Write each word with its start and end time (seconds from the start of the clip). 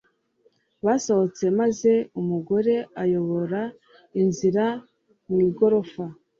basohotse 0.85 1.43
maze 1.59 1.91
umugore 2.19 2.75
ayobora 3.03 3.61
inzira 4.21 4.65
mu 5.27 5.37
igorofa 5.49 6.03